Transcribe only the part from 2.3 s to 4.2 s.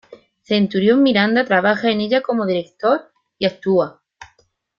director, y actúa.